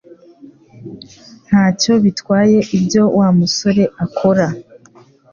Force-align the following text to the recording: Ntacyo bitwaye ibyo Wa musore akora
Ntacyo 1.47 1.93
bitwaye 2.03 2.59
ibyo 2.77 3.03
Wa 3.17 3.27
musore 3.37 3.83
akora 4.03 4.45